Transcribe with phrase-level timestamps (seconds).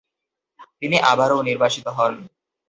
[0.81, 2.13] তিনি আবারও নির্বাসিত হন।